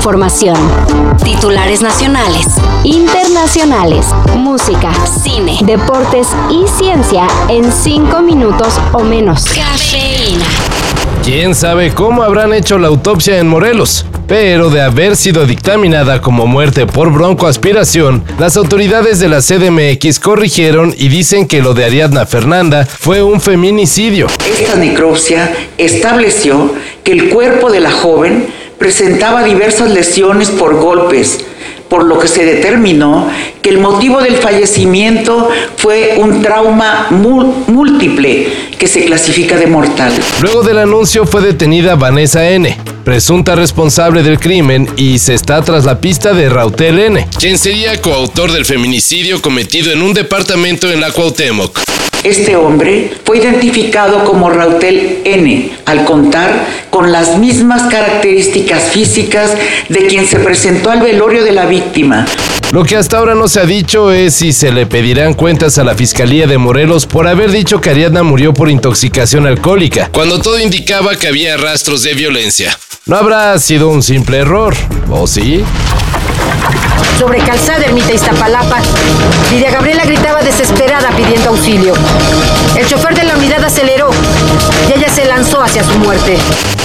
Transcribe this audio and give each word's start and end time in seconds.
información. 0.00 0.56
Titulares 1.22 1.82
nacionales, 1.82 2.46
internacionales, 2.84 4.06
música, 4.34 4.90
cine, 5.22 5.58
deportes 5.62 6.26
y 6.48 6.66
ciencia 6.66 7.26
en 7.50 7.70
cinco 7.70 8.22
minutos 8.22 8.80
o 8.94 9.00
menos. 9.00 9.44
Cafeína. 9.44 10.46
¿Quién 11.22 11.54
sabe 11.54 11.92
cómo 11.92 12.22
habrán 12.22 12.54
hecho 12.54 12.78
la 12.78 12.88
autopsia 12.88 13.40
en 13.40 13.48
Morelos? 13.48 14.06
Pero 14.26 14.70
de 14.70 14.80
haber 14.80 15.16
sido 15.16 15.44
dictaminada 15.44 16.22
como 16.22 16.46
muerte 16.46 16.86
por 16.86 17.12
broncoaspiración, 17.12 18.24
las 18.38 18.56
autoridades 18.56 19.20
de 19.20 19.28
la 19.28 19.42
CDMX 19.42 20.18
corrigieron 20.18 20.94
y 20.96 21.08
dicen 21.08 21.46
que 21.46 21.60
lo 21.60 21.74
de 21.74 21.84
Ariadna 21.84 22.24
Fernanda 22.24 22.86
fue 22.86 23.22
un 23.22 23.38
feminicidio. 23.38 24.28
Esta 24.46 24.76
necropsia 24.76 25.52
estableció 25.76 26.72
que 27.04 27.12
el 27.12 27.28
cuerpo 27.28 27.70
de 27.70 27.80
la 27.80 27.90
joven 27.90 28.59
presentaba 28.80 29.44
diversas 29.44 29.90
lesiones 29.90 30.48
por 30.48 30.74
golpes, 30.74 31.38
por 31.90 32.04
lo 32.04 32.18
que 32.18 32.26
se 32.26 32.46
determinó 32.46 33.28
que 33.60 33.68
el 33.68 33.78
motivo 33.78 34.22
del 34.22 34.36
fallecimiento 34.36 35.50
fue 35.76 36.14
un 36.16 36.40
trauma 36.40 37.08
múltiple 37.10 38.48
que 38.78 38.86
se 38.86 39.04
clasifica 39.04 39.58
de 39.58 39.66
mortal. 39.66 40.10
Luego 40.40 40.62
del 40.62 40.78
anuncio 40.78 41.26
fue 41.26 41.42
detenida 41.42 41.94
Vanessa 41.94 42.48
N., 42.48 42.74
presunta 43.10 43.56
responsable 43.56 44.22
del 44.22 44.38
crimen, 44.38 44.88
y 44.96 45.18
se 45.18 45.34
está 45.34 45.60
tras 45.62 45.84
la 45.84 46.00
pista 46.00 46.32
de 46.32 46.48
Rautel 46.48 47.00
N., 47.00 47.26
quien 47.40 47.58
sería 47.58 48.00
coautor 48.00 48.52
del 48.52 48.64
feminicidio 48.64 49.42
cometido 49.42 49.90
en 49.90 50.00
un 50.00 50.14
departamento 50.14 50.88
en 50.88 51.00
la 51.00 51.10
Cuauhtémoc. 51.10 51.80
Este 52.22 52.54
hombre 52.54 53.10
fue 53.24 53.38
identificado 53.38 54.22
como 54.22 54.48
Rautel 54.48 55.22
N 55.24 55.72
al 55.86 56.04
contar 56.04 56.68
con 56.90 57.10
las 57.10 57.36
mismas 57.36 57.90
características 57.90 58.92
físicas 58.92 59.56
de 59.88 60.06
quien 60.06 60.28
se 60.28 60.38
presentó 60.38 60.92
al 60.92 61.00
velorio 61.00 61.42
de 61.42 61.50
la 61.50 61.66
víctima. 61.66 62.26
Lo 62.70 62.84
que 62.84 62.94
hasta 62.94 63.18
ahora 63.18 63.34
no 63.34 63.48
se 63.48 63.58
ha 63.58 63.64
dicho 63.66 64.12
es 64.12 64.34
si 64.34 64.52
se 64.52 64.70
le 64.70 64.86
pedirán 64.86 65.34
cuentas 65.34 65.78
a 65.78 65.82
la 65.84 65.96
Fiscalía 65.96 66.46
de 66.46 66.58
Morelos 66.58 67.06
por 67.06 67.26
haber 67.26 67.50
dicho 67.50 67.80
que 67.80 67.90
Ariadna 67.90 68.22
murió 68.22 68.54
por 68.54 68.70
intoxicación 68.70 69.48
alcohólica, 69.48 70.10
cuando 70.12 70.38
todo 70.38 70.60
indicaba 70.60 71.16
que 71.16 71.26
había 71.26 71.56
rastros 71.56 72.04
de 72.04 72.14
violencia. 72.14 72.78
No 73.06 73.16
habrá 73.16 73.58
sido 73.58 73.88
un 73.88 74.02
simple 74.02 74.38
error, 74.38 74.74
¿o 75.10 75.26
sí? 75.26 75.64
Sobre 77.18 77.38
Calzada 77.40 77.84
Ermita 77.84 78.12
Iztapalapa, 78.12 78.76
Lidia 79.50 79.70
Gabriela 79.70 80.04
gritaba 80.04 80.42
desesperada 80.42 81.10
pidiendo 81.16 81.50
auxilio. 81.50 81.94
El 82.76 82.86
chofer 82.86 83.14
de 83.14 83.24
la 83.24 83.36
unidad 83.36 83.64
aceleró 83.64 84.10
y 84.88 84.98
ella 84.98 85.08
se 85.08 85.24
lanzó 85.24 85.49
hacia 85.62 85.84
su 85.84 85.98
muerte. 85.98 86.36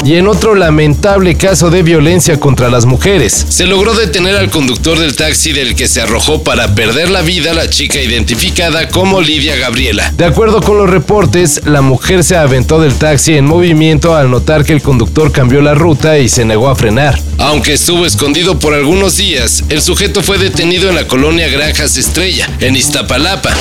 Y 0.03 0.15
en 0.15 0.27
otro 0.27 0.55
lamentable 0.55 1.35
caso 1.35 1.69
de 1.69 1.81
violencia 1.81 2.39
contra 2.39 2.69
las 2.69 2.85
mujeres, 2.85 3.45
se 3.49 3.65
logró 3.65 3.93
detener 3.93 4.35
al 4.35 4.49
conductor 4.49 4.99
del 4.99 5.15
taxi 5.15 5.51
del 5.51 5.75
que 5.75 5.87
se 5.87 6.01
arrojó 6.01 6.43
para 6.43 6.75
perder 6.75 7.09
la 7.09 7.21
vida 7.21 7.53
la 7.53 7.69
chica 7.69 7.99
identificada 7.99 8.87
como 8.89 9.21
Lidia 9.21 9.55
Gabriela. 9.55 10.13
De 10.15 10.25
acuerdo 10.25 10.61
con 10.61 10.77
los 10.77 10.89
reportes, 10.89 11.61
la 11.65 11.81
mujer 11.81 12.23
se 12.23 12.35
aventó 12.35 12.79
del 12.79 12.95
taxi 12.95 13.35
en 13.35 13.45
movimiento 13.45 14.15
al 14.15 14.29
notar 14.29 14.63
que 14.63 14.73
el 14.73 14.81
conductor 14.81 15.31
cambió 15.31 15.61
la 15.61 15.73
ruta 15.73 16.19
y 16.19 16.29
se 16.29 16.45
negó 16.45 16.69
a 16.69 16.75
frenar. 16.75 17.19
Aunque 17.37 17.73
estuvo 17.73 18.05
escondido 18.05 18.59
por 18.59 18.73
algunos 18.73 19.17
días, 19.17 19.63
el 19.69 19.81
sujeto 19.81 20.21
fue 20.21 20.37
detenido 20.37 20.89
en 20.89 20.95
la 20.95 21.07
colonia 21.07 21.47
Granjas 21.47 21.97
Estrella, 21.97 22.49
en 22.59 22.75
Iztapalapa. 22.75 23.51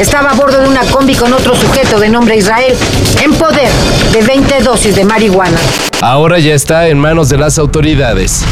Estaba 0.00 0.30
a 0.30 0.34
bordo 0.34 0.60
de 0.60 0.68
una 0.68 0.84
combi 0.86 1.14
con 1.14 1.32
otro 1.32 1.54
sujeto 1.54 2.00
de 2.00 2.08
nombre 2.08 2.36
Israel, 2.36 2.74
en 3.22 3.32
poder 3.34 3.70
de 4.12 4.22
20 4.22 4.37
dosis 4.64 4.94
de 4.94 5.04
marihuana. 5.04 5.58
Ahora 6.00 6.38
ya 6.38 6.54
está 6.54 6.88
en 6.88 6.98
manos 6.98 7.28
de 7.28 7.38
las 7.38 7.58
autoridades. 7.58 8.44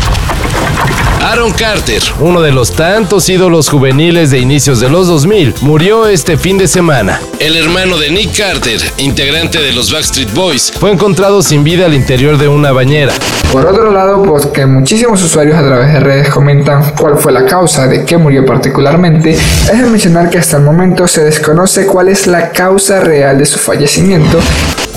Aaron 1.27 1.51
Carter, 1.51 2.01
uno 2.21 2.41
de 2.41 2.53
los 2.53 2.71
tantos 2.71 3.29
ídolos 3.29 3.69
juveniles 3.69 4.31
de 4.31 4.39
inicios 4.39 4.79
de 4.79 4.89
los 4.89 5.09
2000, 5.09 5.57
murió 5.61 6.07
este 6.07 6.37
fin 6.39 6.57
de 6.57 6.69
semana. 6.69 7.21
El 7.41 7.57
hermano 7.57 7.99
de 7.99 8.11
Nick 8.11 8.39
Carter, 8.39 8.81
integrante 8.99 9.61
de 9.61 9.73
los 9.73 9.93
Backstreet 9.93 10.33
Boys, 10.35 10.73
fue 10.79 10.93
encontrado 10.93 11.43
sin 11.43 11.65
vida 11.65 11.87
al 11.87 11.95
interior 11.95 12.39
de 12.39 12.47
una 12.47 12.71
bañera. 12.71 13.13
Por 13.51 13.67
otro 13.67 13.91
lado, 13.91 14.23
pues 14.23 14.47
que 14.47 14.67
muchísimos 14.67 15.21
usuarios 15.21 15.57
a 15.57 15.67
través 15.67 15.95
de 15.95 15.99
redes 15.99 16.31
comentan 16.31 16.95
cuál 16.95 17.19
fue 17.19 17.33
la 17.33 17.45
causa 17.45 17.89
de 17.89 18.05
que 18.05 18.17
murió 18.17 18.47
particularmente, 18.47 19.33
es 19.33 19.83
de 19.83 19.91
mencionar 19.91 20.31
que 20.31 20.39
hasta 20.39 20.59
el 20.59 20.63
momento 20.63 21.09
se 21.09 21.25
desconoce 21.25 21.87
cuál 21.87 22.07
es 22.07 22.29
la 22.29 22.53
causa 22.53 23.01
real 23.01 23.37
de 23.37 23.47
su 23.47 23.59
fallecimiento 23.59 24.39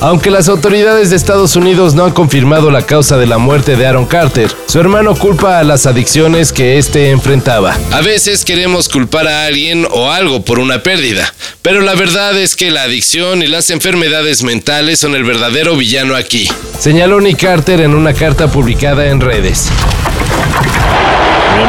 aunque 0.02 0.32
las 0.32 0.48
autoridades 0.48 1.10
de 1.10 1.18
Estados 1.18 1.58
Unidos 1.58 1.94
no 1.94 2.06
han 2.06 2.12
confirmado 2.12 2.72
la 2.72 2.84
causa 2.84 3.18
de 3.18 3.26
la 3.26 3.38
muerte 3.38 3.76
de 3.76 3.86
Aaron 3.86 4.06
Carter, 4.06 4.50
su 4.66 4.80
hermano 4.80 5.14
culpa 5.14 5.60
a 5.60 5.64
las 5.66 5.86
adicciones 5.86 6.19
que 6.20 6.78
éste 6.78 7.12
enfrentaba. 7.12 7.78
A 7.94 8.02
veces 8.02 8.44
queremos 8.44 8.90
culpar 8.90 9.26
a 9.26 9.46
alguien 9.46 9.88
o 9.90 10.12
algo 10.12 10.44
por 10.44 10.60
una 10.60 10.84
pérdida, 10.84 11.34
pero 11.62 11.80
la 11.80 11.96
verdad 11.96 12.38
es 12.38 12.58
que 12.58 12.72
la 12.72 12.84
adicción 12.84 13.42
y 13.42 13.48
las 13.48 13.70
enfermedades 13.70 14.44
mentales 14.44 15.00
son 15.00 15.16
el 15.16 15.24
verdadero 15.24 15.78
villano 15.78 16.18
aquí, 16.18 16.52
señaló 16.78 17.22
Nick 17.22 17.40
Carter 17.40 17.80
en 17.80 17.96
una 17.96 18.14
carta 18.14 18.52
publicada 18.52 19.06
en 19.06 19.22
redes. 19.22 19.70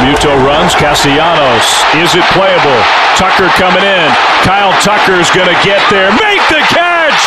Muto 0.05 0.35
runs, 0.35 0.75
Castellanos. 0.75 1.87
Is 2.03 2.17
it 2.17 2.25
playable? 2.33 2.83
Tucker 3.17 3.49
coming 3.57 3.85
in. 3.85 4.11
Kyle 4.43 4.75
Tucker's 4.83 5.31
gonna 5.31 5.55
get 5.63 5.81
there. 5.91 6.11
Make 6.11 6.43
the 6.49 6.61
catch! 6.75 7.23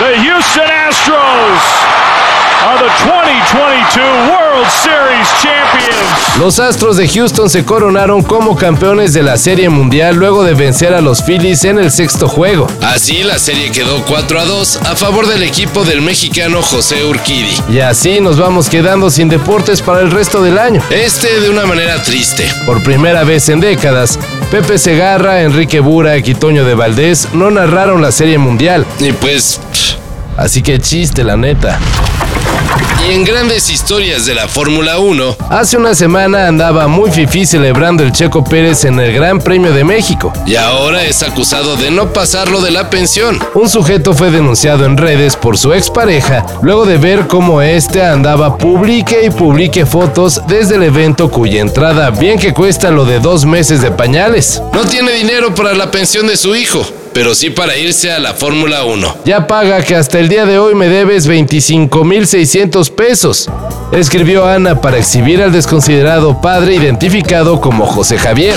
The 0.00 0.16
Houston 0.16 0.70
Astros 0.70 1.91
Los 6.38 6.58
Astros 6.58 6.96
de 6.96 7.08
Houston 7.08 7.48
se 7.48 7.64
coronaron 7.64 8.22
como 8.22 8.56
campeones 8.56 9.12
de 9.12 9.22
la 9.22 9.36
Serie 9.36 9.68
Mundial 9.68 10.16
luego 10.16 10.42
de 10.44 10.54
vencer 10.54 10.92
a 10.92 11.00
los 11.00 11.22
Phillies 11.22 11.64
en 11.64 11.78
el 11.78 11.92
sexto 11.92 12.26
juego. 12.26 12.66
Así 12.82 13.22
la 13.22 13.38
serie 13.38 13.70
quedó 13.70 14.02
4 14.04 14.40
a 14.40 14.44
2 14.44 14.76
a 14.78 14.96
favor 14.96 15.26
del 15.26 15.42
equipo 15.42 15.84
del 15.84 16.02
mexicano 16.02 16.62
José 16.62 17.04
Urquidi. 17.04 17.54
Y 17.68 17.80
así 17.80 18.20
nos 18.20 18.38
vamos 18.38 18.68
quedando 18.68 19.10
sin 19.10 19.28
deportes 19.28 19.82
para 19.82 20.00
el 20.00 20.10
resto 20.10 20.42
del 20.42 20.58
año. 20.58 20.82
Este 20.90 21.40
de 21.40 21.50
una 21.50 21.66
manera 21.66 22.02
triste. 22.02 22.48
Por 22.66 22.82
primera 22.82 23.24
vez 23.24 23.48
en 23.48 23.60
décadas, 23.60 24.18
Pepe 24.50 24.78
Segarra, 24.78 25.42
Enrique 25.42 25.80
Burak 25.80 26.26
y 26.26 26.34
Toño 26.34 26.64
de 26.64 26.74
Valdés 26.74 27.28
no 27.34 27.50
narraron 27.50 28.02
la 28.02 28.10
Serie 28.10 28.38
Mundial. 28.38 28.86
Y 28.98 29.12
pues... 29.12 29.60
Así 30.36 30.62
que 30.62 30.78
chiste, 30.78 31.24
la 31.24 31.36
neta. 31.36 31.78
Y 33.08 33.12
en 33.12 33.24
grandes 33.24 33.68
historias 33.68 34.26
de 34.26 34.34
la 34.34 34.46
Fórmula 34.46 34.98
1, 34.98 35.36
hace 35.50 35.76
una 35.76 35.94
semana 35.94 36.46
andaba 36.46 36.86
muy 36.86 37.10
fifí 37.10 37.44
celebrando 37.44 38.04
el 38.04 38.12
Checo 38.12 38.44
Pérez 38.44 38.84
en 38.84 39.00
el 39.00 39.12
Gran 39.12 39.40
Premio 39.40 39.72
de 39.72 39.82
México 39.82 40.32
y 40.46 40.54
ahora 40.54 41.02
es 41.04 41.22
acusado 41.22 41.76
de 41.76 41.90
no 41.90 42.12
pasarlo 42.12 42.60
de 42.60 42.70
la 42.70 42.90
pensión. 42.90 43.38
Un 43.54 43.68
sujeto 43.68 44.14
fue 44.14 44.30
denunciado 44.30 44.84
en 44.84 44.96
redes 44.96 45.36
por 45.36 45.58
su 45.58 45.72
expareja 45.72 46.46
luego 46.62 46.86
de 46.86 46.98
ver 46.98 47.26
cómo 47.26 47.60
este 47.60 48.04
andaba 48.04 48.56
publique 48.56 49.24
y 49.24 49.30
publique 49.30 49.84
fotos 49.84 50.40
desde 50.46 50.76
el 50.76 50.84
evento 50.84 51.30
cuya 51.30 51.60
entrada 51.60 52.10
bien 52.10 52.38
que 52.38 52.54
cuesta 52.54 52.90
lo 52.90 53.04
de 53.04 53.18
dos 53.18 53.44
meses 53.44 53.82
de 53.82 53.90
pañales. 53.90 54.62
No 54.72 54.84
tiene 54.84 55.12
dinero 55.12 55.54
para 55.54 55.74
la 55.74 55.90
pensión 55.90 56.26
de 56.26 56.36
su 56.36 56.54
hijo 56.54 56.86
pero 57.12 57.34
sí 57.34 57.50
para 57.50 57.76
irse 57.76 58.12
a 58.12 58.18
la 58.18 58.34
Fórmula 58.34 58.84
1. 58.84 59.18
Ya 59.24 59.46
paga 59.46 59.82
que 59.82 59.96
hasta 59.96 60.18
el 60.18 60.28
día 60.28 60.46
de 60.46 60.58
hoy 60.58 60.74
me 60.74 60.88
debes 60.88 61.28
25.600 61.28 62.90
pesos. 62.90 63.50
Escribió 63.92 64.46
Ana 64.46 64.80
para 64.80 64.98
exhibir 64.98 65.42
al 65.42 65.52
desconsiderado 65.52 66.40
padre 66.40 66.74
identificado 66.74 67.60
como 67.60 67.86
José 67.86 68.18
Javier. 68.18 68.54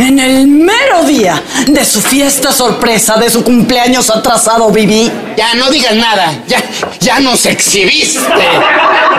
En 0.00 0.18
el 0.18 0.46
mero 0.46 1.04
día 1.06 1.42
de 1.66 1.84
su 1.84 2.00
fiesta 2.00 2.52
sorpresa 2.52 3.16
de 3.16 3.30
su 3.30 3.44
cumpleaños 3.44 4.10
atrasado, 4.10 4.70
Vivi. 4.70 5.10
Ya 5.36 5.54
no 5.54 5.70
digas 5.70 5.94
nada, 5.94 6.42
ya, 6.46 6.62
ya 7.00 7.20
nos 7.20 7.46
exhibiste. 7.46 8.20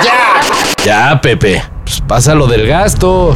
Ya. 0.03 0.41
Ya, 0.83 1.21
Pepe, 1.21 1.63
pues 1.85 2.01
pásalo 2.01 2.47
del 2.47 2.68
gasto. 2.68 3.35